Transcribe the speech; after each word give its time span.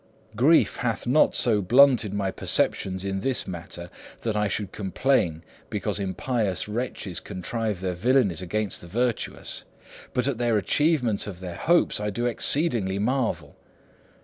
Grief 0.35 0.77
hath 0.77 1.05
not 1.05 1.35
so 1.35 1.61
blunted 1.61 2.11
my 2.11 2.31
perceptions 2.31 3.05
in 3.05 3.19
this 3.19 3.47
matter 3.47 3.91
that 4.23 4.35
I 4.35 4.47
should 4.47 4.71
complain 4.71 5.43
because 5.69 5.99
impious 5.99 6.67
wretches 6.67 7.19
contrive 7.19 7.81
their 7.81 7.93
villainies 7.93 8.41
against 8.41 8.81
the 8.81 8.87
virtuous, 8.87 9.63
but 10.15 10.25
at 10.27 10.39
their 10.39 10.57
achievement 10.57 11.27
of 11.27 11.39
their 11.39 11.53
hopes 11.53 11.99
I 11.99 12.09
do 12.09 12.25
exceedingly 12.25 12.97
marvel. 12.97 13.55